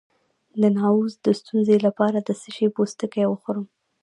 د 0.61 0.63
نعوظ 0.77 1.11
د 1.25 1.27
ستونزې 1.39 1.77
لپاره 1.87 2.17
د 2.21 2.29
څه 2.41 2.49
شي 2.55 2.67
پوستکی 2.75 3.25
وخورم؟ 3.27 3.65